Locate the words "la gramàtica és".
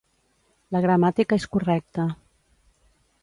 0.75-1.45